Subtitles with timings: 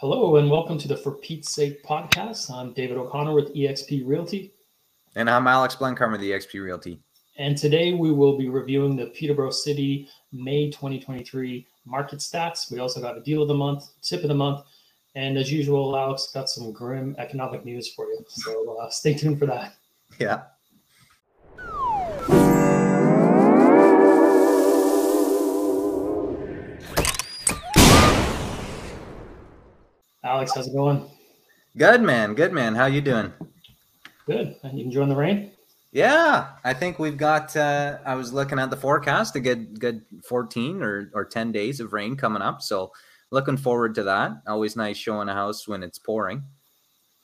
[0.00, 2.50] Hello and welcome to the For Pete's Sake podcast.
[2.50, 4.50] I'm David O'Connor with eXp Realty.
[5.14, 7.02] And I'm Alex Blenkarn with eXp Realty.
[7.36, 12.72] And today we will be reviewing the Peterborough City May 2023 market stats.
[12.72, 14.64] We also got a deal of the month, tip of the month,
[15.16, 18.24] and as usual, Alex got some grim economic news for you.
[18.26, 19.74] So uh, stay tuned for that.
[20.18, 20.44] Yeah.
[30.40, 31.06] Alex, how's it going?
[31.76, 32.74] Good man, good man.
[32.74, 33.30] How you doing?
[34.24, 34.56] Good.
[34.62, 35.50] And you enjoying the rain?
[35.92, 37.54] Yeah, I think we've got.
[37.54, 41.78] Uh, I was looking at the forecast, a good good fourteen or or ten days
[41.78, 42.62] of rain coming up.
[42.62, 42.90] So
[43.30, 44.32] looking forward to that.
[44.46, 46.42] Always nice showing a house when it's pouring.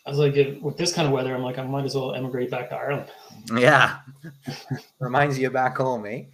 [0.05, 2.15] I was like, if, with this kind of weather, I'm like, I might as well
[2.15, 3.11] emigrate back to Ireland.
[3.57, 4.01] Yeah,
[5.01, 6.25] reminds you back home, eh?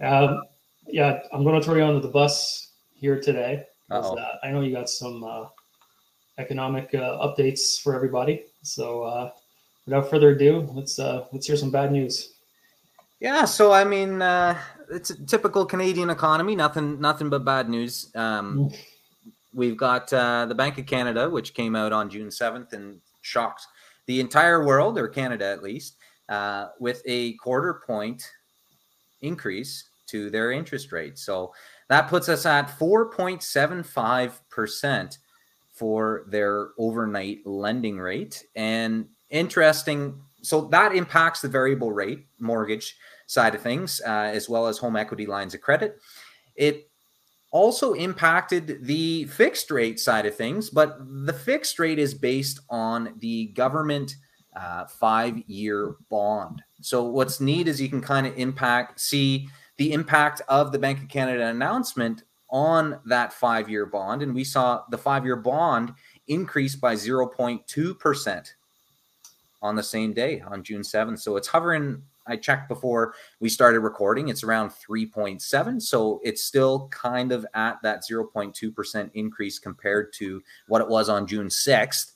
[0.00, 0.44] Um,
[0.86, 3.64] yeah, I'm going to throw you under the bus here today.
[3.90, 5.46] Uh, I know you got some uh,
[6.38, 8.44] economic uh, updates for everybody.
[8.62, 9.30] So uh,
[9.84, 12.34] without further ado, let's uh, let's hear some bad news.
[13.20, 14.58] Yeah, so I mean, uh,
[14.90, 16.54] it's a typical Canadian economy.
[16.54, 18.10] Nothing, nothing but bad news.
[18.14, 18.70] Um,
[19.54, 23.66] we've got uh, the Bank of Canada, which came out on June seventh and shocked
[24.06, 25.96] the entire world, or Canada at least,
[26.28, 28.22] uh, with a quarter point
[29.22, 31.18] increase to their interest rate.
[31.18, 31.52] So
[31.88, 35.18] that puts us at four point seven five percent
[35.72, 38.44] for their overnight lending rate.
[38.54, 44.66] And interesting, so that impacts the variable rate mortgage side of things, uh, as well
[44.68, 45.98] as home equity lines of credit.
[46.54, 46.88] It
[47.52, 53.14] also impacted the fixed rate side of things, but the fixed rate is based on
[53.18, 54.14] the government
[54.56, 56.62] uh, five year bond.
[56.80, 61.02] So what's neat is you can kind of impact see the impact of the Bank
[61.02, 64.22] of Canada announcement on that five year bond.
[64.22, 65.92] And we saw the five year bond
[66.28, 68.52] increase by 0.2%
[69.62, 71.20] on the same day on June 7th.
[71.20, 72.02] So it's hovering.
[72.28, 75.80] I checked before we started recording, it's around 3.7.
[75.80, 81.26] So it's still kind of at that 0.2% increase compared to what it was on
[81.28, 82.12] June 6th.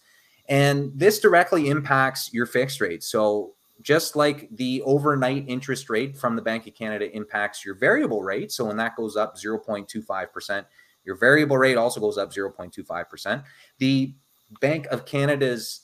[0.48, 3.04] And this directly impacts your fixed rate.
[3.04, 8.22] So just like the overnight interest rate from the Bank of Canada impacts your variable
[8.22, 8.52] rate.
[8.52, 10.64] So when that goes up 0.25%,
[11.04, 13.44] your variable rate also goes up 0.25%.
[13.78, 14.14] The
[14.60, 15.82] Bank of Canada's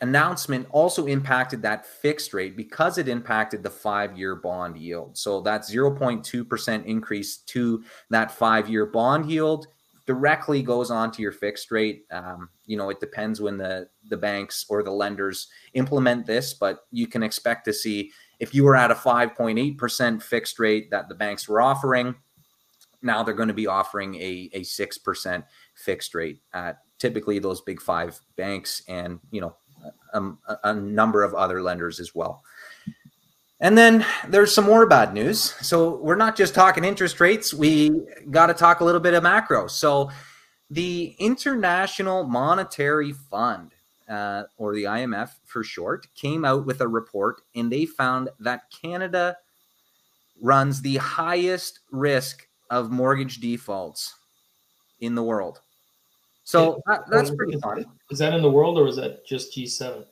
[0.00, 5.16] announcement also impacted that fixed rate because it impacted the five year bond yield.
[5.16, 9.68] So that 0.2% increase to that five year bond yield
[10.06, 12.04] directly goes onto your fixed rate.
[12.10, 16.86] Um, you know, it depends when the the banks or the lenders implement this, but
[16.90, 21.14] you can expect to see if you were at a 5.8% fixed rate that the
[21.14, 22.14] banks were offering,
[23.02, 25.44] now they're going to be offering a, a 6%
[25.74, 29.56] fixed rate at typically those big five banks and, you know,
[30.14, 32.42] a, a number of other lenders as well.
[33.60, 35.54] And then there's some more bad news.
[35.66, 37.90] So we're not just talking interest rates, we
[38.30, 39.66] got to talk a little bit of macro.
[39.66, 40.10] So
[40.70, 43.72] the International Monetary Fund,
[44.08, 48.64] uh, or the IMF for short, came out with a report and they found that
[48.70, 49.36] Canada
[50.40, 54.14] runs the highest risk of mortgage defaults
[55.00, 55.60] in the world.
[56.44, 57.86] So that, that's pretty fun.
[58.10, 60.04] Is that in the world or is that just G7?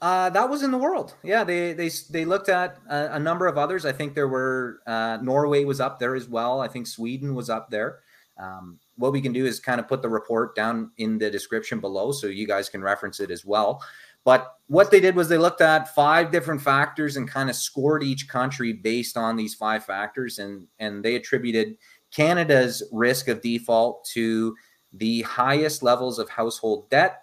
[0.00, 1.14] Uh, that was in the world.
[1.22, 3.86] Yeah, they they they looked at a, a number of others.
[3.86, 6.60] I think there were uh, Norway was up there as well.
[6.60, 8.00] I think Sweden was up there.
[8.38, 11.80] Um, what we can do is kind of put the report down in the description
[11.80, 13.82] below so you guys can reference it as well.
[14.24, 18.02] But what they did was they looked at five different factors and kind of scored
[18.02, 21.78] each country based on these five factors, and and they attributed
[22.10, 24.54] Canada's risk of default to
[24.92, 27.22] the highest levels of household debt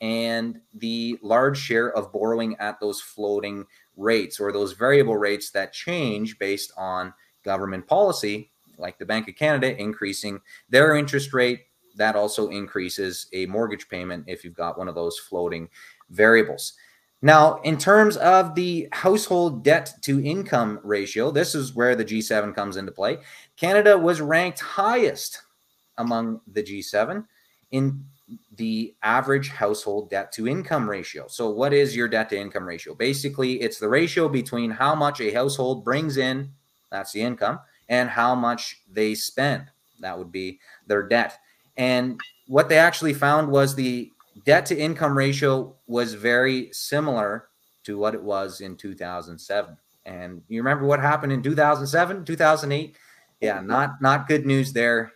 [0.00, 3.64] and the large share of borrowing at those floating
[3.96, 7.12] rates or those variable rates that change based on
[7.44, 11.64] government policy, like the Bank of Canada increasing their interest rate.
[11.96, 15.68] That also increases a mortgage payment if you've got one of those floating
[16.10, 16.74] variables.
[17.20, 22.54] Now, in terms of the household debt to income ratio, this is where the G7
[22.54, 23.18] comes into play.
[23.56, 25.42] Canada was ranked highest
[25.96, 27.24] among the G7
[27.72, 28.04] in
[28.56, 31.26] the average household debt to income ratio.
[31.28, 32.94] So, what is your debt to income ratio?
[32.94, 36.50] Basically, it's the ratio between how much a household brings in,
[36.90, 39.66] that's the income, and how much they spend,
[40.00, 41.38] that would be their debt.
[41.76, 44.10] And what they actually found was the
[44.44, 47.48] debt to income ratio was very similar
[47.84, 49.76] to what it was in 2007.
[50.04, 52.96] And you remember what happened in 2007, 2008?
[53.40, 55.12] Yeah, not not good news there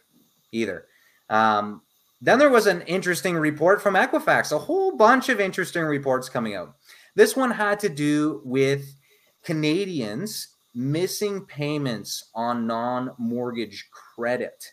[0.53, 0.87] either.
[1.29, 1.82] Um,
[2.25, 6.55] Then there was an interesting report from Equifax, a whole bunch of interesting reports coming
[6.55, 6.77] out.
[7.17, 8.95] This one had to do with
[9.43, 14.73] Canadians missing payments on non mortgage credit.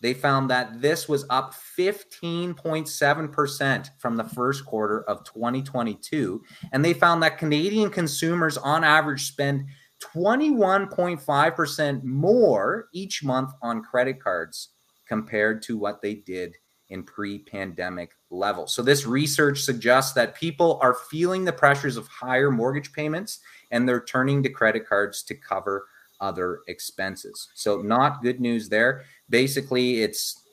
[0.00, 6.42] They found that this was up 15.7% from the first quarter of 2022.
[6.72, 9.66] And they found that Canadian consumers on average spend
[10.02, 14.70] 21.5% more each month on credit cards
[15.10, 16.54] compared to what they did
[16.90, 18.72] in pre pandemic levels.
[18.72, 23.40] So, this research suggests that people are feeling the pressures of higher mortgage payments
[23.72, 25.86] and they're turning to credit cards to cover
[26.20, 27.48] other expenses.
[27.54, 29.02] So, not good news there.
[29.28, 30.44] Basically, it's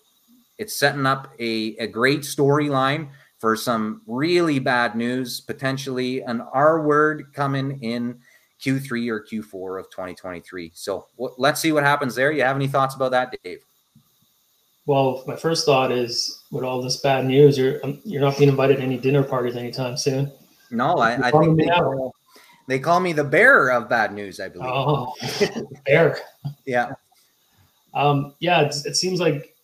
[0.57, 6.81] it's setting up a, a great storyline for some really bad news, potentially an R
[6.81, 8.19] word coming in
[8.59, 10.71] Q3 or Q4 of 2023.
[10.73, 12.31] So w- let's see what happens there.
[12.31, 13.59] You have any thoughts about that, Dave?
[14.87, 18.49] Well, my first thought is with all this bad news, you're um, you're not being
[18.49, 20.31] invited to any dinner parties anytime soon.
[20.71, 22.15] No, I, I think they call,
[22.67, 24.39] they call, me the bearer of bad news.
[24.39, 24.71] I believe.
[24.73, 25.13] Oh,
[25.85, 26.17] bear.
[26.65, 26.93] yeah.
[27.93, 29.55] Um, yeah, it seems like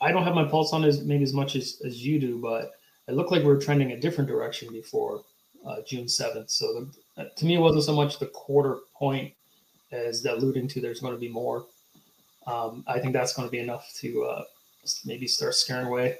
[0.00, 2.72] I don't have my pulse on as maybe as much as, as you do, but
[3.06, 5.22] it looked like we are trending a different direction before
[5.64, 6.50] uh, June seventh.
[6.50, 9.32] So the, to me, it wasn't so much the quarter point
[9.92, 11.66] as alluding to there's going to be more
[12.50, 14.44] um, I think that's going to be enough to uh,
[15.04, 16.18] maybe start scaring away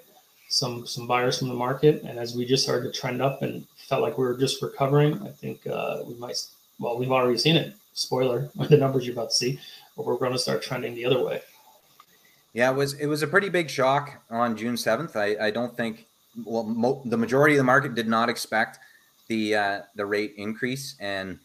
[0.48, 2.02] some some buyers from the market.
[2.02, 5.20] And as we just started to trend up and felt like we were just recovering,
[5.22, 6.36] I think uh, we might.
[6.78, 7.74] Well, we've already seen it.
[7.94, 9.60] Spoiler: the numbers you're about to see,
[9.96, 11.42] but we're going to start trending the other way.
[12.52, 15.16] Yeah, it was it was a pretty big shock on June seventh.
[15.16, 16.06] I, I don't think
[16.44, 18.78] well mo- the majority of the market did not expect
[19.28, 21.38] the uh, the rate increase, and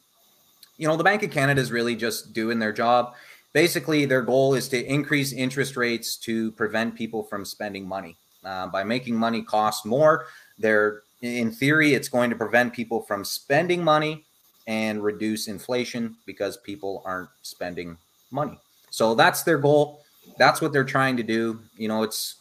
[0.78, 3.16] you know the Bank of Canada is really just doing their job
[3.56, 8.18] basically their goal is to increase interest rates to prevent people from spending money.
[8.44, 10.28] Uh, by making money cost more
[10.60, 14.24] they're in theory it's going to prevent people from spending money
[14.68, 17.98] and reduce inflation because people aren't spending
[18.30, 18.60] money.
[18.92, 20.04] So that's their goal.
[20.38, 21.60] That's what they're trying to do.
[21.75, 22.36] You know it's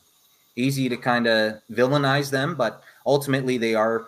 [0.56, 4.04] easy to kind of villainize them but ultimately they are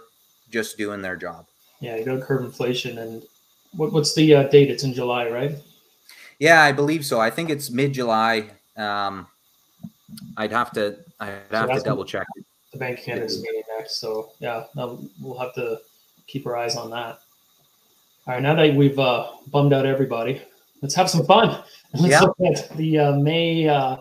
[0.50, 1.46] just doing their job.
[1.80, 3.22] Yeah you got to curb inflation and
[3.72, 4.70] what, what's the uh, date?
[4.70, 5.56] It's in july right
[6.38, 7.20] yeah, I believe so.
[7.20, 8.50] I think it's mid July.
[8.76, 9.26] Um,
[10.36, 12.26] I'd have to I'd have so to double check.
[12.72, 15.80] The Bank of Canada's meeting next, so yeah, we'll have to
[16.26, 17.20] keep our eyes on that.
[18.26, 20.42] All right, now that we've uh, bummed out everybody,
[20.82, 21.62] let's have some fun.
[21.94, 22.20] Let's yeah.
[22.20, 23.96] look at the uh, May uh,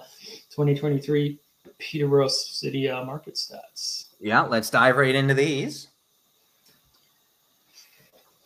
[0.49, 1.37] 2023
[1.77, 4.07] Peterborough City uh, market stats.
[4.19, 5.87] Yeah, let's dive right into these.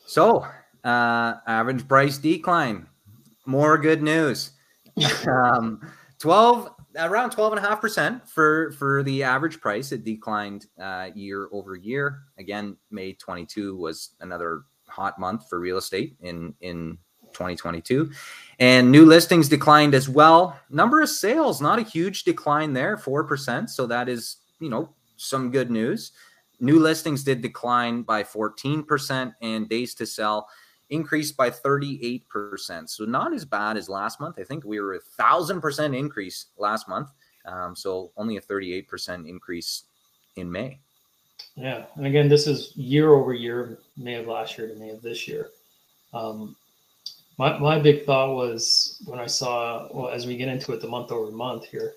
[0.06, 0.46] So,
[0.84, 2.86] uh, average price decline
[3.50, 4.52] more good news.
[5.28, 5.82] um,
[6.20, 9.92] 12 around 12 and a half percent for for the average price.
[9.92, 12.20] It declined uh, year over year.
[12.38, 16.98] Again may 22 was another hot month for real estate in in
[17.34, 18.10] 2022
[18.60, 20.60] and new listings declined as well.
[20.70, 25.52] Number of sales not a huge decline there 4% so that is you know some
[25.52, 26.12] good news.
[26.60, 30.50] New listings did decline by 14% and days to sell
[30.90, 32.90] increased by 38%.
[32.90, 34.38] So not as bad as last month.
[34.40, 37.10] I think we were a thousand percent increase last month.
[37.46, 39.84] Um, so only a 38% increase
[40.36, 40.80] in May.
[41.56, 41.86] Yeah.
[41.96, 45.28] And again, this is year over year, May of last year to May of this
[45.28, 45.50] year.
[46.14, 46.56] Um,
[47.38, 50.88] my, my big thought was when I saw, well, as we get into it, the
[50.88, 51.94] month over month here,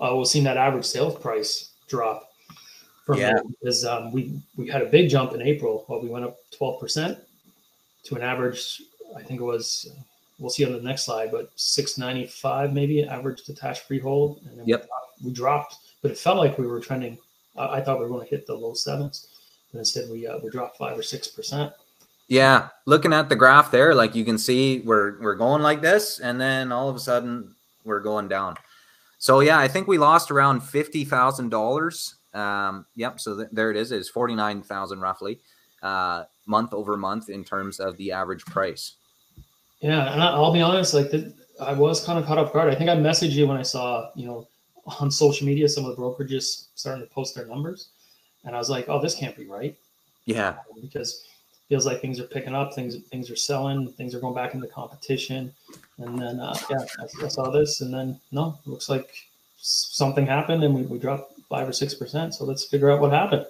[0.00, 2.29] uh, we'll see that average sales price drop
[3.10, 3.40] from yeah.
[3.60, 5.84] because um, we we had a big jump in April.
[5.88, 7.20] Well, we went up 12%
[8.04, 8.82] to an average.
[9.16, 9.90] I think it was.
[10.38, 14.88] We'll see on the next slide, but 695 maybe average detached freehold, and then yep.
[15.22, 17.18] we, dropped, but it felt like we were trending.
[17.56, 19.26] I, I thought we were going to hit the low sevens,
[19.72, 21.72] but instead we uh, we dropped five or six percent.
[22.28, 26.20] Yeah, looking at the graph there, like you can see, we're we're going like this,
[26.20, 28.56] and then all of a sudden we're going down.
[29.18, 33.20] So yeah, I think we lost around fifty thousand dollars um, yep.
[33.20, 33.92] So th- there it is.
[33.92, 35.40] It's forty nine thousand roughly,
[35.82, 38.94] uh, month over month in terms of the average price.
[39.80, 40.94] Yeah, and I'll be honest.
[40.94, 42.72] Like the, I was kind of caught off guard.
[42.72, 44.46] I think I messaged you when I saw you know
[45.00, 47.88] on social media some of the brokerages starting to post their numbers,
[48.44, 49.76] and I was like, oh, this can't be right.
[50.24, 50.56] Yeah.
[50.80, 51.26] Because
[51.68, 54.66] feels like things are picking up, things things are selling, things are going back into
[54.66, 55.52] competition,
[55.98, 59.08] and then uh, yeah, I, I saw this, and then no, looks like
[59.56, 62.34] something happened, and we, we dropped five or six percent.
[62.34, 63.44] So let's figure out what happened.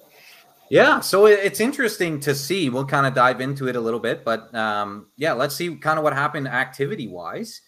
[0.69, 2.69] Yeah, so it's interesting to see.
[2.69, 5.97] We'll kind of dive into it a little bit, but um, yeah, let's see kind
[5.97, 7.61] of what happened activity wise.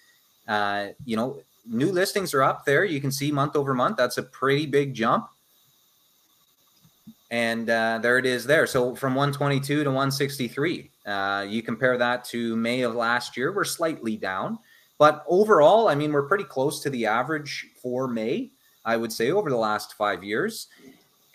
[0.47, 2.85] Uh, you know, new listings are up there.
[2.85, 3.97] You can see month over month.
[3.97, 5.27] That's a pretty big jump.
[7.29, 8.65] And uh, there it is there.
[8.67, 10.91] So from 122 to 163.
[11.05, 14.59] Uh, you compare that to May of last year, we're slightly down.
[14.97, 18.51] But overall, I mean, we're pretty close to the average for May,
[18.85, 20.67] I would say, over the last five years.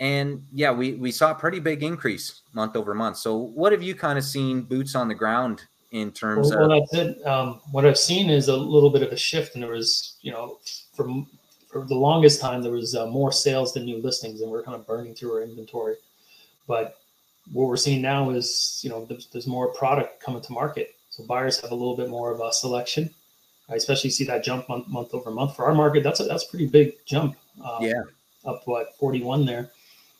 [0.00, 3.16] And yeah, we, we saw a pretty big increase month over month.
[3.16, 6.68] So, what have you kind of seen boots on the ground in terms well, of?
[6.68, 7.26] Well, that's it.
[7.26, 10.30] Um, what I've seen is a little bit of a shift, and there was, you
[10.30, 10.58] know,
[10.94, 11.26] from
[11.68, 14.76] for the longest time there was uh, more sales than new listings, and we're kind
[14.76, 15.96] of burning through our inventory.
[16.66, 16.98] But
[17.52, 21.24] what we're seeing now is, you know, there's, there's more product coming to market, so
[21.24, 23.10] buyers have a little bit more of a selection.
[23.70, 26.02] I especially see that jump month, month over month for our market.
[26.02, 27.36] That's a that's a pretty big jump.
[27.62, 28.02] Um, yeah,
[28.44, 29.70] up what 41 there.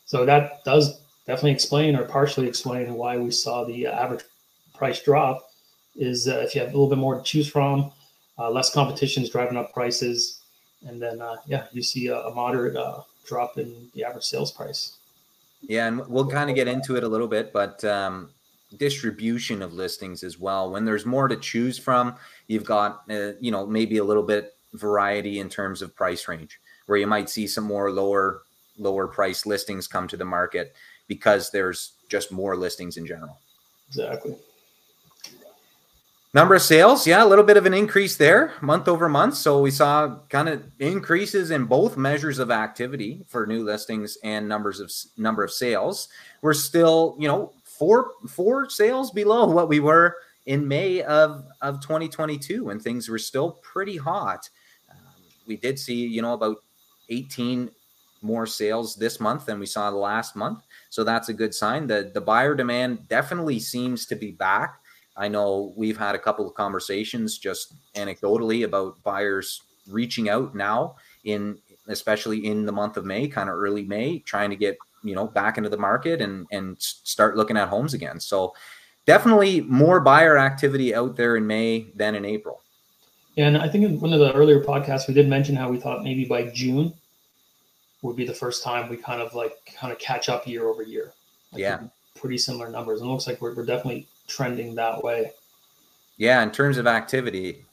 [0.05, 4.23] So that does definitely explain or partially explain why we saw the average
[4.73, 5.51] price drop
[5.95, 7.91] is uh, if you have a little bit more to choose from,
[8.37, 10.41] uh, less competition is driving up prices,
[10.87, 14.51] and then uh, yeah, you see a, a moderate uh, drop in the average sales
[14.51, 14.97] price.
[15.61, 18.29] Yeah, and we'll kind of get into it a little bit, but um,
[18.77, 20.71] distribution of listings as well.
[20.71, 22.15] When there's more to choose from,
[22.47, 26.59] you've got uh, you know maybe a little bit variety in terms of price range,
[26.85, 28.43] where you might see some more lower
[28.77, 30.75] lower price listings come to the market
[31.07, 33.37] because there's just more listings in general.
[33.89, 34.35] Exactly.
[36.31, 39.35] Number of sales, yeah, a little bit of an increase there month over month.
[39.35, 44.47] So we saw kind of increases in both measures of activity for new listings and
[44.47, 46.07] numbers of number of sales.
[46.43, 51.81] We're still, you know, four four sales below what we were in May of of
[51.81, 54.47] 2022 when things were still pretty hot.
[54.91, 54.97] Um,
[55.47, 56.57] we did see, you know, about
[57.09, 57.71] 18
[58.21, 60.59] more sales this month than we saw last month.
[60.89, 61.87] So that's a good sign.
[61.87, 64.81] The the buyer demand definitely seems to be back
[65.19, 70.95] I know we've had a couple of conversations just anecdotally about buyers reaching out now
[71.25, 71.59] in
[71.89, 75.27] especially in the month of May, kind of early May, trying to get, you know,
[75.27, 78.19] back into the market and and start looking at homes again.
[78.19, 78.53] So
[79.05, 82.61] definitely more buyer activity out there in May than in April.
[83.37, 86.03] And I think in one of the earlier podcasts we did mention how we thought
[86.03, 86.93] maybe by June
[88.01, 90.83] would be the first time we kind of like kind of catch up year over
[90.83, 91.13] year.
[91.51, 91.79] Like yeah.
[92.15, 93.01] Pretty similar numbers.
[93.01, 95.31] And it looks like we're, we're definitely trending that way.
[96.17, 97.63] Yeah, in terms of activity.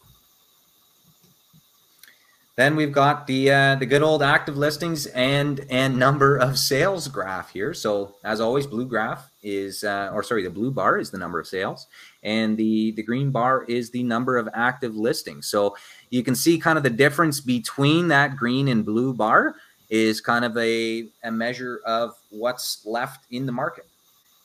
[2.57, 7.07] Then we've got the uh, the good old active listings and and number of sales
[7.07, 7.75] graph here.
[7.75, 11.39] So as always, blue graph is uh, or sorry, the blue bar is the number
[11.39, 11.87] of sales,
[12.23, 15.47] and the the green bar is the number of active listings.
[15.49, 15.77] So
[16.09, 19.57] you can see kind of the difference between that green and blue bar
[19.91, 23.87] is kind of a, a measure of what's left in the market.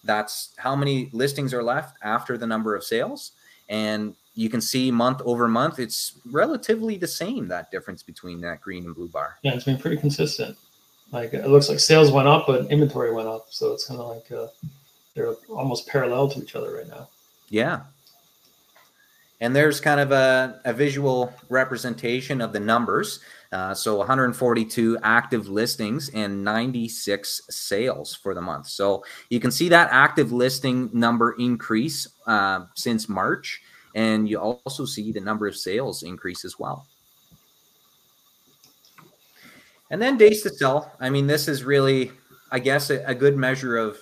[0.03, 3.31] That's how many listings are left after the number of sales.
[3.69, 8.61] And you can see month over month, it's relatively the same, that difference between that
[8.61, 9.38] green and blue bar.
[9.41, 10.57] Yeah, it's been pretty consistent.
[11.11, 13.47] Like it looks like sales went up, but inventory went up.
[13.50, 14.47] So it's kind of like uh,
[15.13, 17.09] they're almost parallel to each other right now.
[17.50, 17.81] Yeah.
[19.41, 23.19] And there's kind of a, a visual representation of the numbers.
[23.51, 28.67] Uh, so 142 active listings and 96 sales for the month.
[28.67, 33.61] So you can see that active listing number increase uh, since March,
[33.95, 36.86] and you also see the number of sales increase as well.
[39.89, 40.91] And then days to sell.
[41.00, 42.12] I mean, this is really,
[42.50, 43.98] I guess, a, a good measure of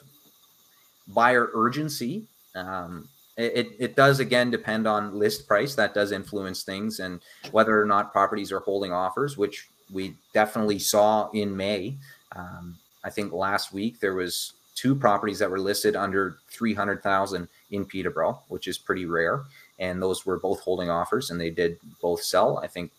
[1.07, 2.27] buyer urgency.
[2.53, 7.81] Um, it, it does again depend on list price that does influence things and whether
[7.81, 11.95] or not properties are holding offers which we definitely saw in may
[12.35, 17.85] um, i think last week there was two properties that were listed under 300000 in
[17.85, 19.45] peterborough which is pretty rare
[19.79, 22.91] and those were both holding offers and they did both sell i think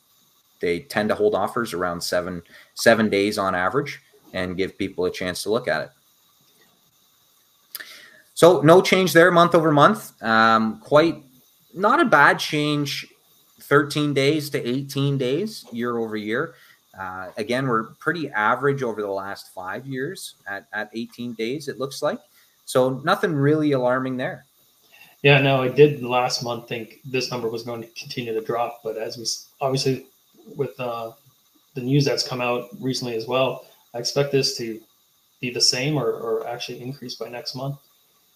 [0.60, 2.42] they tend to hold offers around seven
[2.74, 4.00] seven days on average
[4.32, 5.90] and give people a chance to look at it
[8.40, 10.14] so no change there month over month.
[10.22, 11.22] Um, quite
[11.74, 13.06] not a bad change.
[13.60, 16.54] 13 days to 18 days year over year.
[16.98, 21.78] Uh, again, we're pretty average over the last five years at, at 18 days, it
[21.78, 22.18] looks like.
[22.64, 24.46] So nothing really alarming there.
[25.22, 28.80] Yeah, no, I did last month think this number was going to continue to drop,
[28.82, 29.26] but as we
[29.60, 30.06] obviously
[30.56, 31.12] with uh,
[31.74, 34.80] the news that's come out recently as well, I expect this to
[35.40, 37.76] be the same or, or actually increase by next month.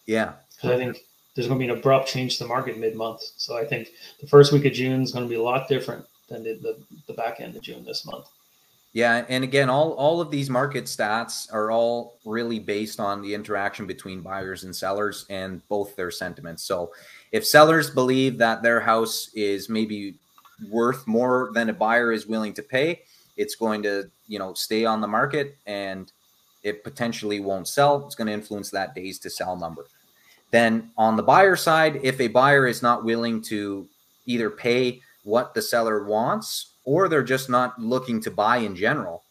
[0.07, 0.33] Yeah.
[0.55, 3.23] Because I think there's going to be an abrupt change to the market mid month.
[3.37, 3.89] So I think
[4.21, 6.79] the first week of June is going to be a lot different than the, the,
[7.07, 8.27] the back end of June this month.
[8.95, 13.35] Yeah, and again, all all of these market stats are all really based on the
[13.35, 16.63] interaction between buyers and sellers and both their sentiments.
[16.63, 16.93] So,
[17.33, 20.15] if sellers believe that their house is maybe
[20.71, 23.03] worth more than a buyer is willing to pay,
[23.37, 26.13] it's going to, you know, stay on the market and
[26.63, 28.07] it potentially won't sell.
[28.07, 29.87] It's going to influence that days to sell number.
[30.53, 33.89] Then on the buyer side, if a buyer is not willing to
[34.27, 39.23] either pay what the seller wants or they're just not looking to buy in general,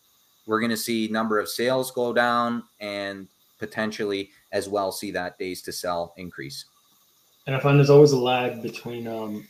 [0.46, 3.28] we're going to see number of sales go down and
[3.60, 6.66] potentially as well see that days to sell increase.
[7.46, 9.48] And I find there's always a lag between um,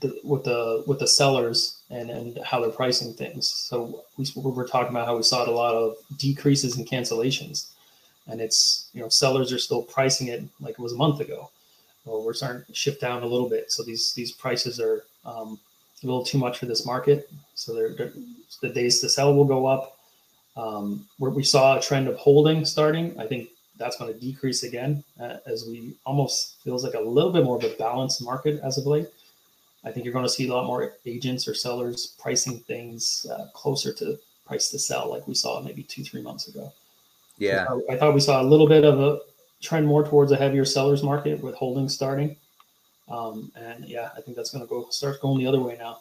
[0.00, 3.48] the, with the with the sellers and and how they're pricing things.
[3.48, 7.68] So we, we were talking about how we saw a lot of decreases in cancellations,
[8.26, 11.50] and it's you know sellers are still pricing it like it was a month ago.
[12.04, 13.72] Well, we're starting to shift down a little bit.
[13.72, 15.58] So these these prices are um,
[16.02, 17.30] a little too much for this market.
[17.54, 18.12] So they're, they're,
[18.62, 19.96] the days to sell will go up.
[20.56, 24.64] Um, where we saw a trend of holding starting, I think that's going to decrease
[24.64, 28.60] again uh, as we almost feels like a little bit more of a balanced market
[28.64, 29.06] as of late.
[29.84, 33.46] I think you're going to see a lot more agents or sellers pricing things uh,
[33.54, 36.72] closer to price to sell, like we saw maybe two, three months ago.
[37.38, 39.20] Yeah, I I thought we saw a little bit of a
[39.62, 42.36] trend more towards a heavier sellers market with holding starting.
[43.10, 45.98] Um, and yeah, I think that's going to go start going the other way now.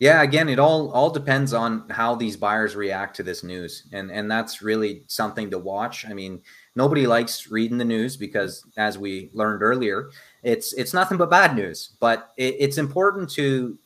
[0.00, 4.12] Yeah, again, it all all depends on how these buyers react to this news, and
[4.12, 6.06] and that's really something to watch.
[6.06, 6.40] I mean,
[6.76, 10.10] nobody likes reading the news because, as we learned earlier,
[10.44, 11.96] it's it's nothing but bad news.
[11.98, 13.76] But it, it's important to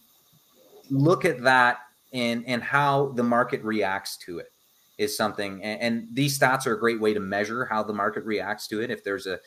[0.90, 1.78] look at that
[2.12, 4.52] and and how the market reacts to it
[4.98, 5.62] is something.
[5.62, 8.82] And, and these stats are a great way to measure how the market reacts to
[8.82, 8.90] it.
[8.90, 9.38] If there's a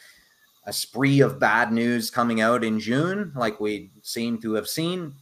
[0.66, 5.14] a spree of bad news coming out in June, like we seem to have seen,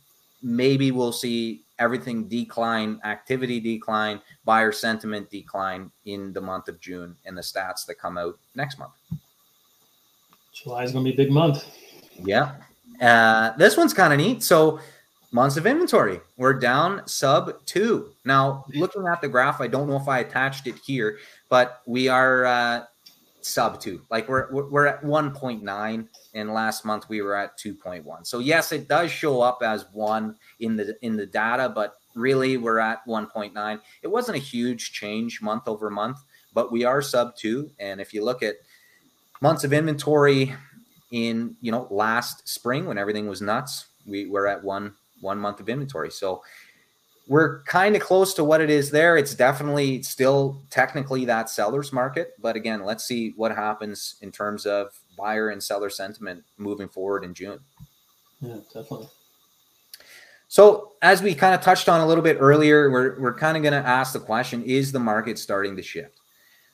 [0.41, 7.15] maybe we'll see everything decline, activity decline, buyer sentiment decline in the month of June
[7.25, 8.93] and the stats that come out next month.
[10.53, 11.65] July is going to be a big month.
[12.23, 12.55] Yeah.
[13.01, 14.43] Uh, this one's kind of neat.
[14.43, 14.79] So,
[15.31, 18.11] months of inventory, we're down sub two.
[18.23, 21.17] Now, looking at the graph, I don't know if I attached it here,
[21.49, 22.83] but we are uh,
[23.45, 24.01] sub two.
[24.09, 28.25] Like we're we're at 1.9 and last month we were at 2.1.
[28.25, 32.57] So yes, it does show up as one in the in the data, but really
[32.57, 33.79] we're at 1.9.
[34.01, 36.19] It wasn't a huge change month over month,
[36.53, 38.55] but we are sub 2 and if you look at
[39.41, 40.55] months of inventory
[41.11, 45.59] in, you know, last spring when everything was nuts, we were at one one month
[45.59, 46.11] of inventory.
[46.11, 46.43] So
[47.27, 49.17] we're kind of close to what it is there.
[49.17, 54.65] It's definitely still technically that seller's market, but again, let's see what happens in terms
[54.65, 57.59] of buyer and seller sentiment moving forward in June.
[58.41, 59.07] Yeah, definitely.
[60.49, 63.63] So, as we kind of touched on a little bit earlier, we're, we're kind of
[63.63, 66.19] going to ask the question is the market starting to shift?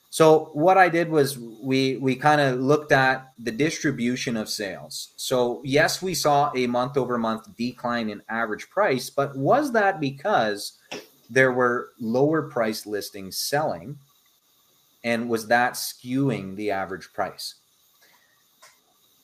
[0.10, 5.14] So what I did was we we kind of looked at the distribution of sales.
[5.18, 10.00] So yes, we saw a month over month decline in average price, but was that
[10.00, 10.80] because
[11.30, 14.00] there were lower price listings selling
[15.04, 17.56] and was that skewing the average price?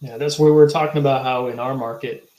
[0.02, 2.30] Yeah, that's where we're talking about how in our market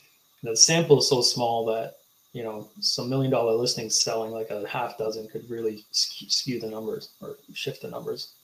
[0.45, 1.95] the sample is so small that
[2.37, 6.69] you know some million dollar listings selling like a half dozen could really skew the
[6.69, 8.35] numbers or shift the numbers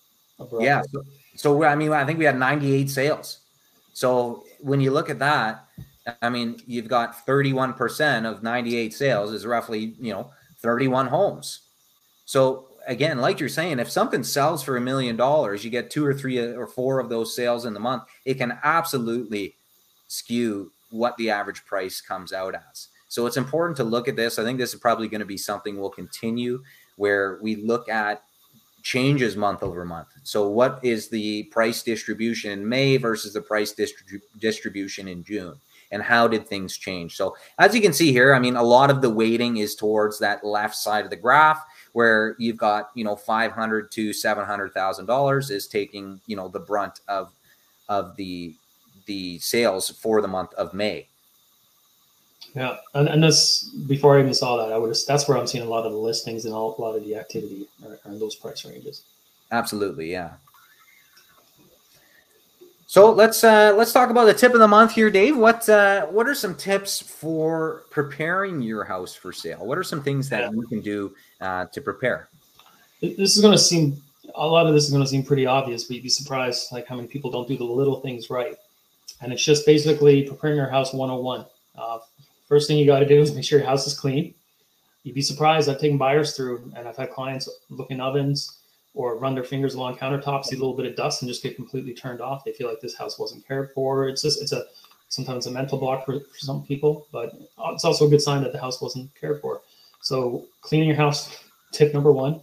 [0.61, 0.83] yeah.
[0.83, 3.39] So, so, I mean, I think we had 98 sales.
[3.93, 5.67] So when you look at that,
[6.21, 11.61] I mean, you've got 31% of 98 sales is roughly, you know, 31 homes.
[12.25, 16.05] So again, like you're saying, if something sells for a million dollars, you get two
[16.05, 19.55] or three or four of those sales in the month, it can absolutely
[20.09, 22.89] skew what the average price comes out as.
[23.13, 24.39] So it's important to look at this.
[24.39, 26.63] I think this is probably going to be something we'll continue
[26.97, 28.23] where we look at
[28.83, 30.09] changes month over month.
[30.23, 35.61] So, what is the price distribution in May versus the price distri- distribution in June?
[35.91, 37.15] And how did things change?
[37.15, 40.19] So, as you can see here, I mean, a lot of the weighting is towards
[40.21, 45.67] that left side of the graph where you've got, you know, 500 to $700,000 is
[45.67, 47.31] taking, you know, the brunt of,
[47.91, 48.55] of the,
[49.05, 51.09] the sales for the month of May.
[52.55, 54.99] Yeah, and, and this before I even saw that, I would have.
[55.07, 57.17] That's where I'm seeing a lot of the listings and all, a lot of the
[57.17, 59.05] activity are, are in those price ranges.
[59.51, 60.33] Absolutely, yeah.
[62.93, 65.35] So let's uh, let's talk about the tip of the month here, Dave.
[65.35, 69.65] What uh, what are some tips for preparing your house for sale?
[69.65, 70.51] What are some things that yeah.
[70.51, 72.29] you can do uh, to prepare?
[73.01, 73.97] This is going to seem
[74.35, 76.87] a lot of this is going to seem pretty obvious, but you'd be surprised like
[76.87, 78.57] how many people don't do the little things right.
[79.23, 81.47] And it's just basically preparing your house 101.
[81.75, 81.99] Uh,
[82.53, 84.35] First thing you got to do is make sure your house is clean.
[85.05, 85.71] You'd be surprised.
[85.71, 88.59] I've taken buyers through, and I've had clients look in ovens
[88.93, 91.57] or run their fingers along countertops, see a little bit of dust, and just get
[91.57, 92.45] completely turned off.
[92.45, 94.07] They feel like this house wasn't cared for.
[94.07, 94.67] It's just it's a
[95.09, 97.33] sometimes a mental block for, for some people, but
[97.71, 99.63] it's also a good sign that the house wasn't cared for.
[100.03, 101.35] So cleaning your house,
[101.73, 102.43] tip number one.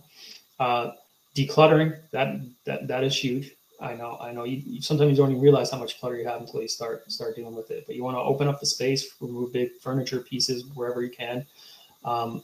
[0.59, 0.93] Uh,
[1.35, 3.51] decluttering that that that is huge.
[3.81, 4.43] I know, I know.
[4.43, 7.35] You, sometimes you don't even realize how much clutter you have until you start start
[7.35, 7.85] dealing with it.
[7.87, 11.45] But you want to open up the space, remove big furniture pieces wherever you can.
[12.03, 12.43] Um,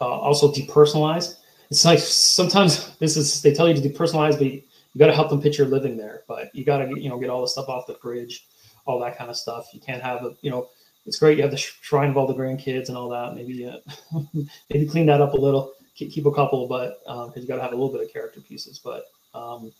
[0.00, 1.36] uh, also, depersonalize.
[1.70, 5.14] It's like sometimes this is they tell you to depersonalize, but you, you got to
[5.14, 6.22] help them picture living there.
[6.26, 8.46] But you got to you know get all the stuff off the fridge,
[8.86, 9.68] all that kind of stuff.
[9.72, 10.68] You can't have a you know.
[11.06, 13.34] It's great you have the shrine of all the grandkids and all that.
[13.34, 13.76] Maybe uh,
[14.70, 15.74] maybe clean that up a little.
[15.96, 18.10] Keep, keep a couple, but because um, you got to have a little bit of
[18.10, 18.80] character pieces.
[18.82, 19.70] But um,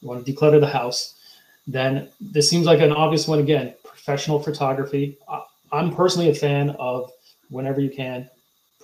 [0.00, 1.14] you want to declutter the house.
[1.66, 3.74] Then this seems like an obvious one again.
[3.84, 5.18] Professional photography.
[5.72, 7.10] I'm personally a fan of
[7.50, 8.28] whenever you can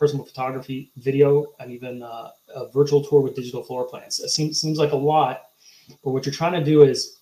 [0.03, 4.19] personal photography, video, and even uh, a virtual tour with digital floor plans.
[4.19, 5.43] It seems seems like a lot,
[6.03, 7.19] but what you're trying to do is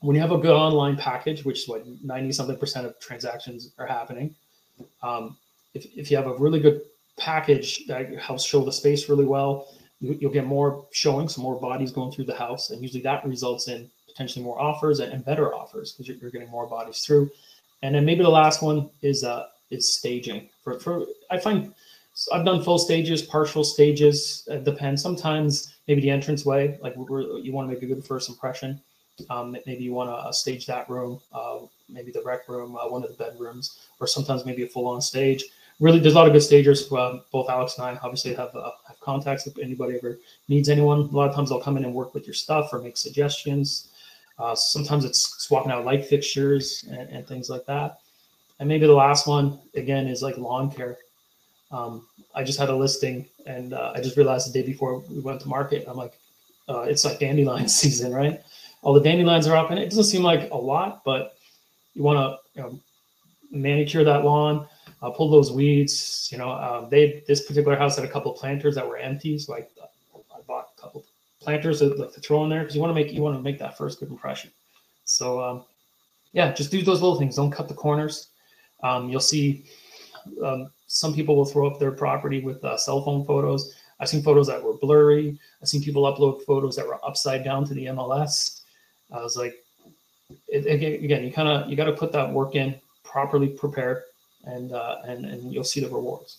[0.00, 3.70] when you have a good online package, which is what 90 something percent of transactions
[3.78, 4.34] are happening.
[5.00, 5.36] Um,
[5.74, 6.82] if, if you have a really good
[7.18, 9.68] package that helps show the space really well,
[10.00, 13.26] you, will get more showings, some more bodies going through the house, and usually that
[13.26, 17.04] results in potentially more offers and, and better offers because you're, you're, getting more bodies
[17.04, 17.30] through.
[17.82, 20.48] And then maybe the last one is uh, is staging.
[20.62, 21.72] For for I find
[22.32, 24.44] I've done full stages, partial stages.
[24.48, 25.02] It depends.
[25.02, 28.80] Sometimes maybe the entrance way, like you want to make a good first impression.
[29.30, 31.58] Um, maybe you want to uh, stage that room, uh,
[31.88, 35.00] maybe the rec room, uh, one of the bedrooms, or sometimes maybe a full on
[35.00, 35.44] stage
[35.80, 36.90] really, there's a lot of good stagers.
[36.92, 41.00] Um, both Alex and I obviously have uh, have contacts if anybody ever needs anyone.
[41.00, 43.88] A lot of times they'll come in and work with your stuff or make suggestions.
[44.38, 47.98] Uh, sometimes it's swapping out light fixtures and, and, things like that.
[48.60, 50.96] And maybe the last one again is like lawn care.
[51.72, 55.18] Um, I just had a listing and uh, I just realized the day before we
[55.18, 56.16] went to market, I'm like,
[56.68, 58.40] uh, it's like dandelion season, right?
[58.82, 61.36] All the dandelions are up, and it doesn't seem like a lot, but
[61.94, 62.80] you want to you know,
[63.50, 64.68] manicure that lawn
[65.02, 66.28] uh, pull those weeds.
[66.32, 69.54] You know, um, they this particular house had a couple planters that were empty, so
[69.54, 71.04] I, I bought a couple
[71.40, 73.42] planters to, like, to throw in there because you want to make you want to
[73.42, 74.50] make that first good impression.
[75.04, 75.64] So um,
[76.32, 77.36] yeah, just do those little things.
[77.36, 78.28] Don't cut the corners.
[78.82, 79.64] Um, you'll see
[80.44, 83.74] um, some people will throw up their property with uh, cell phone photos.
[84.00, 85.38] I've seen photos that were blurry.
[85.60, 88.62] I've seen people upload photos that were upside down to the MLS.
[89.10, 89.64] I was like,
[90.48, 94.02] it, again, you kind of you got to put that work in, properly prepared,
[94.44, 96.38] and uh, and and you'll see the rewards.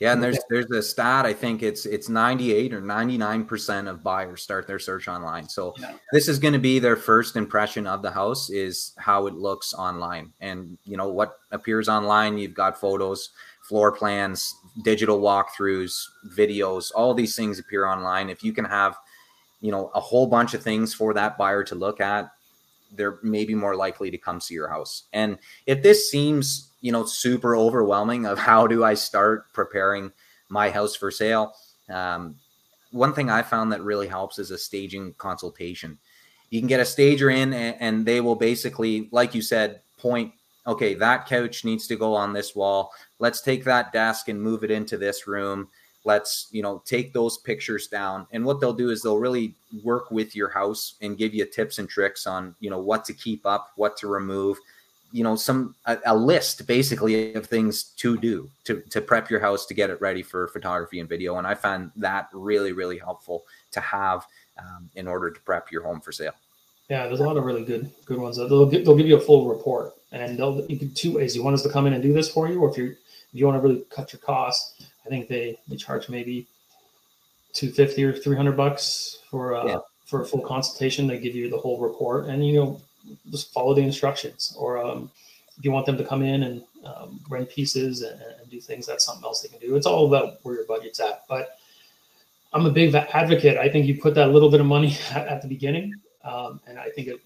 [0.00, 1.24] Yeah, and there's there's a stat.
[1.24, 5.48] I think it's it's 98 or 99 percent of buyers start their search online.
[5.48, 5.94] So yeah.
[6.12, 9.72] this is going to be their first impression of the house is how it looks
[9.72, 12.38] online, and you know what appears online.
[12.38, 13.30] You've got photos,
[13.62, 16.04] floor plans, digital walkthroughs,
[16.36, 16.90] videos.
[16.94, 18.28] All these things appear online.
[18.28, 18.98] If you can have,
[19.60, 22.30] you know, a whole bunch of things for that buyer to look at,
[22.92, 25.04] they're maybe more likely to come see your house.
[25.12, 30.12] And if this seems you know super overwhelming of how do I start preparing
[30.50, 31.54] my house for sale.
[31.88, 32.36] Um,
[32.92, 35.98] one thing I found that really helps is a staging consultation.
[36.50, 40.34] You can get a stager in, and, and they will basically, like you said, point.
[40.66, 42.92] Okay, that couch needs to go on this wall.
[43.18, 45.68] Let's take that desk and move it into this room
[46.04, 50.10] let's you know take those pictures down and what they'll do is they'll really work
[50.10, 53.46] with your house and give you tips and tricks on you know what to keep
[53.46, 54.58] up what to remove
[55.14, 59.38] you know some a, a, list basically of things to do to to prep your
[59.38, 61.38] house to get it ready for photography and video.
[61.38, 64.26] And i found that really really helpful to have
[64.58, 66.34] um, in order to prep your home for sale.
[66.90, 68.36] Yeah there's a lot of really good good ones.
[68.36, 71.36] They'll, give, they'll give you a full report and they'll you can two ways.
[71.36, 73.34] You want us to come in and do this for you or if you if
[73.40, 76.46] you want to really cut your costs i think they they charge maybe
[77.52, 79.78] 250 or 300 bucks for uh yeah.
[80.06, 81.06] for a full consultation.
[81.06, 82.80] They give you the whole report and you know
[83.30, 84.54] just follow the instructions.
[84.58, 85.10] Or um,
[85.56, 88.86] if you want them to come in and um, rent pieces and, and, do things,
[88.86, 89.74] that's something else they can do.
[89.76, 91.24] It's all about where your budget's at.
[91.28, 91.58] But
[92.52, 93.56] I'm a big advocate.
[93.56, 96.78] I think you put that little bit of money at, at the beginning, um, and
[96.78, 97.20] I think it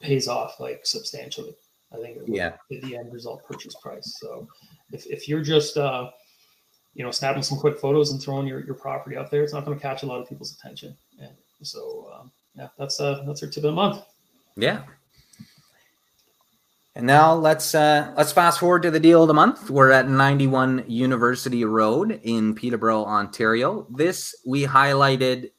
[0.00, 1.54] pays off like substantially.
[1.92, 4.16] I think it yeah, the end result purchase price.
[4.20, 4.48] So
[4.90, 6.10] if, if you're just uh,
[6.94, 9.64] you know snapping some quick photos and throwing your, your property up there, it's not
[9.64, 10.96] going to catch a lot of people's attention.
[11.20, 14.02] And so um, yeah, that's uh, that's our tip of the month.
[14.56, 14.82] Yeah.
[16.94, 19.70] And now let's uh, let's fast forward to the deal of the month.
[19.70, 23.86] We're at 91 University Road in Peterborough, Ontario.
[23.90, 25.52] This we highlighted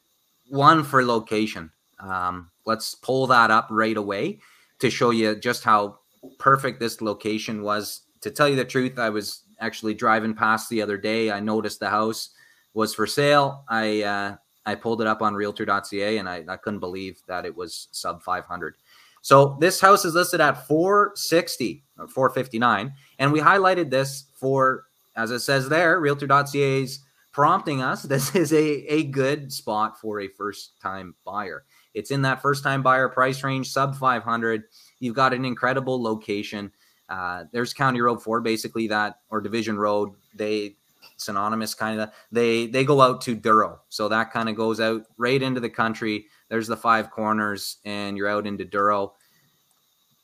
[0.48, 1.72] one for location.
[1.98, 4.38] Um, let's pull that up right away
[4.78, 5.98] to show you just how
[6.38, 8.02] perfect this location was.
[8.20, 11.32] To tell you the truth, I was actually driving past the other day.
[11.32, 12.30] I noticed the house
[12.74, 13.64] was for sale.
[13.68, 17.54] I uh, I pulled it up on Realtor.ca and I, I couldn't believe that it
[17.54, 18.76] was sub 500.
[19.24, 24.84] So this house is listed at 460 or 459, and we highlighted this for,
[25.16, 28.02] as it says there, Realtor.ca's prompting us.
[28.08, 31.64] This is a a good spot for a first time buyer.
[31.94, 34.64] It's in that first time buyer price range, sub 500.
[35.00, 36.70] You've got an incredible location.
[37.08, 40.10] Uh, there's County Road 4, basically that, or Division Road.
[40.34, 40.76] They
[41.16, 43.80] synonymous kind of they they go out to Douro.
[43.88, 46.26] So that kind of goes out right into the country.
[46.48, 49.14] There's the five corners and you're out into Douro.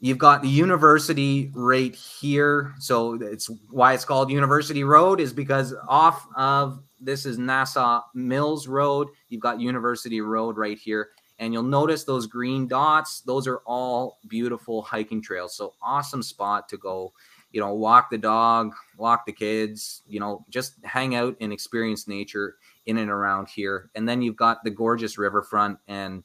[0.02, 2.74] You've got the university right here.
[2.78, 8.66] So it's why it's called University Road is because off of this is Nassau Mills
[8.66, 9.08] Road.
[9.28, 11.10] You've got University Road right here.
[11.38, 15.56] And you'll notice those green dots, those are all beautiful hiking trails.
[15.56, 17.14] So awesome spot to go,
[17.52, 22.06] you know, walk the dog, walk the kids, you know, just hang out and experience
[22.06, 23.90] nature in and around here.
[23.94, 26.24] And then you've got the gorgeous riverfront and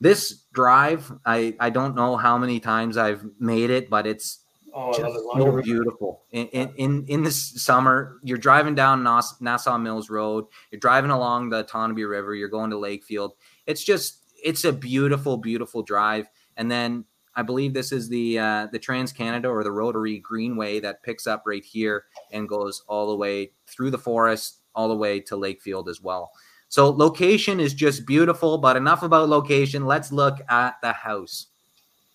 [0.00, 4.40] this drive, I I don't know how many times I've made it, but it's
[4.74, 6.22] Oh, just so beautiful.
[6.30, 10.44] In, in, in this summer, you're driving down Nass- Nassau Mills Road.
[10.70, 12.34] You're driving along the Otonabee River.
[12.34, 13.32] You're going to Lakefield.
[13.66, 16.28] It's just it's a beautiful, beautiful drive.
[16.56, 17.06] And then
[17.38, 21.28] I believe this is the uh, the Trans Canada or the Rotary Greenway that picks
[21.28, 25.36] up right here and goes all the way through the forest, all the way to
[25.36, 26.32] Lakefield as well.
[26.68, 28.58] So location is just beautiful.
[28.58, 29.86] But enough about location.
[29.86, 31.46] Let's look at the house.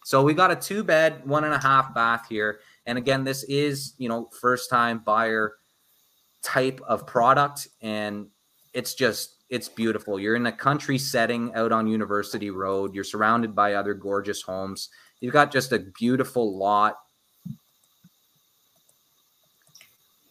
[0.04, 2.60] So we got a two bed, one and a half bath here.
[2.86, 5.54] And again, this is, you know, first time buyer
[6.42, 7.70] type of product.
[7.82, 8.28] And
[8.74, 10.20] it's just, it's beautiful.
[10.20, 12.94] You're in a country setting out on University Road.
[12.94, 14.90] You're surrounded by other gorgeous homes.
[15.24, 16.98] You've got just a beautiful lot.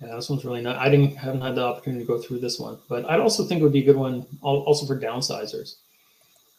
[0.03, 0.77] Yeah, this one's really not.
[0.77, 3.63] I didn't haven't had the opportunity to go through this one, but I'd also think
[3.63, 5.77] it would be a good one also for downsizers.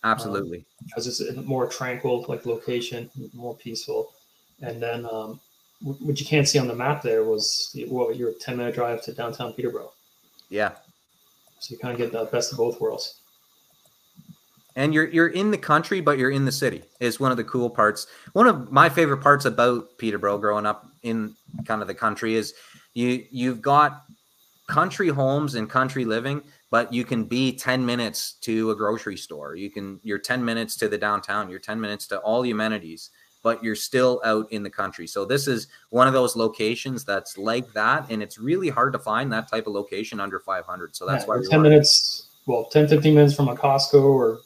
[0.04, 0.58] Absolutely.
[0.58, 4.12] Um, because it's a more tranquil like location, more peaceful.
[4.63, 5.39] And then um,
[5.84, 9.13] what you can't see on the map there was what your 10 minute drive to
[9.13, 9.93] downtown Peterborough.
[10.50, 10.72] Yeah.
[11.60, 13.19] So you kind of get the best of both worlds.
[14.76, 16.84] And you're you're in the country, but you're in the city.
[17.00, 18.08] Is one of the cool parts.
[18.34, 22.54] One of my favorite parts about Peterborough, growing up in kind of the country, is
[22.94, 24.04] you you've got
[24.68, 29.56] country homes and country living, but you can be 10 minutes to a grocery store.
[29.56, 33.12] You can you're 10 minutes to the downtown, you're 10 minutes to all the amenities,
[33.44, 35.06] but you're still out in the country.
[35.06, 39.00] So this is one of those locations that's like that and it's really hard to
[39.00, 40.96] find that type of location under 500.
[40.96, 44.40] So that's yeah, why 10 minutes, well, 10 15 minutes from a Costco or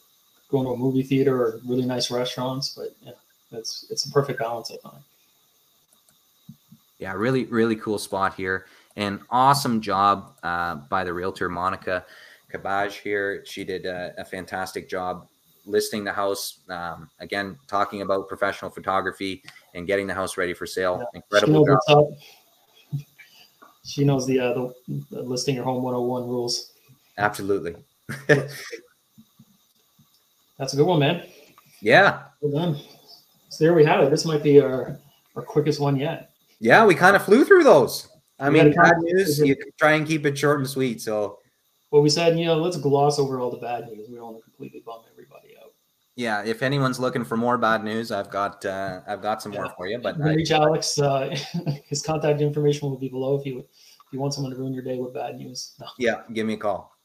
[0.48, 3.12] going to a movie theater or really nice restaurants, but yeah,
[3.52, 5.02] it's it's a perfect balance I find.
[6.98, 8.66] Yeah, really really cool spot here.
[8.96, 12.04] An awesome job uh, by the realtor Monica
[12.52, 13.44] Cabaj here.
[13.46, 15.28] She did a, a fantastic job
[15.68, 16.60] listing the house.
[16.68, 19.42] Um, again, talking about professional photography
[19.74, 20.98] and getting the house ready for sale.
[20.98, 21.20] Yeah.
[21.20, 22.06] Incredible she job.
[23.84, 24.74] She knows the, uh, the,
[25.10, 26.72] the listing your home 101 rules.
[27.16, 27.74] Absolutely.
[30.58, 31.26] That's a good one, man.
[31.80, 32.24] Yeah.
[32.40, 32.80] Well done.
[33.48, 34.10] So there we have it.
[34.10, 34.98] This might be our,
[35.36, 36.30] our quickest one yet.
[36.60, 38.08] Yeah, we kind of flew through those.
[38.40, 39.38] I mean, bad news.
[39.38, 41.00] You try and keep it short and sweet.
[41.00, 41.38] So,
[41.90, 44.08] well, we said, you know, let's gloss over all the bad news.
[44.08, 45.72] We don't want to completely bum everybody out.
[46.14, 49.62] Yeah, if anyone's looking for more bad news, I've got uh, I've got some yeah.
[49.62, 49.98] more for you.
[49.98, 50.98] But you reach Alex.
[50.98, 51.34] Uh,
[51.86, 54.82] his contact information will be below if you if you want someone to ruin your
[54.82, 55.74] day with bad news.
[55.80, 55.86] No.
[55.98, 56.96] Yeah, give me a call.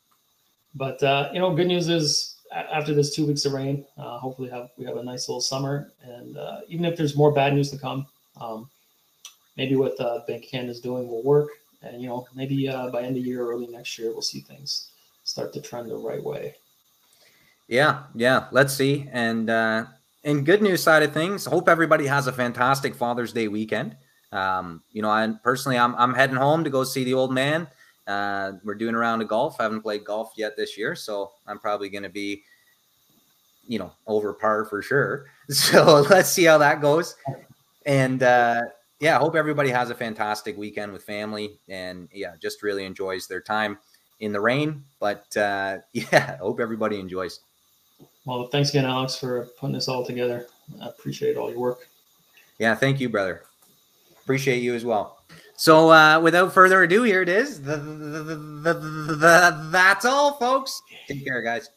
[0.76, 4.50] But uh, you know, good news is after this two weeks of rain, uh, hopefully
[4.50, 5.92] have we have a nice little summer.
[6.04, 8.06] And uh, even if there's more bad news to come,
[8.40, 8.70] um,
[9.58, 11.50] maybe what uh, Bank of Canada is doing will work.
[11.82, 14.92] And, you know, maybe uh, by end of year, early next year, we'll see things
[15.26, 16.56] start to trend the right way.
[17.68, 18.48] Yeah, yeah.
[18.52, 19.10] Let's see.
[19.12, 19.86] And uh,
[20.24, 23.98] in good news side of things, hope everybody has a fantastic Father's Day weekend.
[24.32, 27.68] Um, you know, I personally, I'm, I'm heading home to go see the old man.
[28.08, 29.58] Uh, we're doing a round of golf.
[29.60, 32.44] I haven't played golf yet this year, so I'm probably going to be,
[33.68, 35.26] you know, over par for sure.
[35.50, 37.16] So let's see how that goes.
[37.86, 38.62] And uh,
[39.02, 43.28] yeah, I hope everybody has a fantastic weekend with family and yeah, just really enjoys
[43.28, 43.78] their time
[44.22, 44.86] in the rain.
[45.02, 47.42] But uh, yeah, I hope everybody enjoys.
[48.26, 50.48] Well, thanks again, Alex, for putting this all together.
[50.82, 51.90] I appreciate all your work.
[52.58, 53.44] Yeah, thank you, brother.
[54.24, 55.23] Appreciate you as well.
[55.56, 57.62] So, uh, without further ado, here it is.
[57.62, 60.82] The, the, the, that's all, folks.
[61.08, 61.70] Take care, guys.